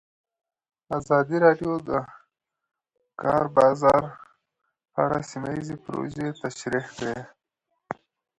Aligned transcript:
ازادي 0.97 1.37
راډیو 1.45 1.71
د 1.81 1.81
د 1.89 1.91
کار 3.21 3.43
بازار 3.57 4.03
په 4.93 4.97
اړه 5.05 5.19
سیمه 5.31 5.49
ییزې 5.55 5.75
پروژې 5.83 6.27
تشریح 6.41 6.85
کړې. 6.97 7.17